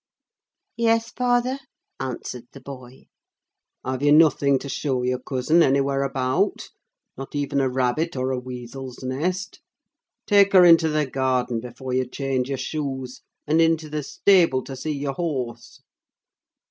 "Yes, 0.77 1.11
father," 1.11 1.59
answered 1.99 2.45
the 2.53 2.59
boy. 2.59 3.03
"Have 3.85 4.01
you 4.01 4.11
nothing 4.11 4.57
to 4.57 4.67
show 4.67 5.03
your 5.03 5.19
cousin 5.19 5.61
anywhere 5.61 6.01
about, 6.01 6.69
not 7.19 7.35
even 7.35 7.59
a 7.59 7.69
rabbit 7.69 8.15
or 8.15 8.31
a 8.31 8.39
weasel's 8.39 9.03
nest? 9.03 9.61
Take 10.25 10.53
her 10.53 10.65
into 10.65 10.89
the 10.89 11.05
garden, 11.05 11.59
before 11.59 11.93
you 11.93 12.07
change 12.07 12.49
your 12.49 12.57
shoes; 12.57 13.21
and 13.45 13.61
into 13.61 13.89
the 13.91 14.01
stable 14.01 14.63
to 14.63 14.75
see 14.75 14.93
your 14.97 15.13
horse." 15.13 15.81